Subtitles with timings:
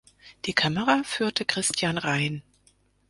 [0.45, 2.41] Die Kamera führte Christian Rein.